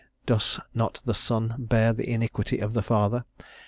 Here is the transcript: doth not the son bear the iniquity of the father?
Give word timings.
doth 0.25 0.59
not 0.73 0.95
the 1.05 1.13
son 1.13 1.53
bear 1.59 1.93
the 1.93 2.09
iniquity 2.09 2.57
of 2.57 2.73
the 2.73 2.81
father? 2.81 3.23